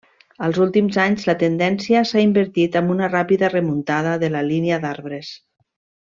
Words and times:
Als 0.45 0.59
últims 0.63 0.95
anys 1.03 1.25
la 1.29 1.35
tendència 1.43 2.01
s'ha 2.11 2.23
invertit, 2.29 2.77
amb 2.81 2.93
una 2.97 3.09
ràpida 3.13 3.49
remuntada 3.57 4.15
de 4.25 4.31
la 4.37 4.41
línia 4.51 4.81
d'arbres. 4.87 5.31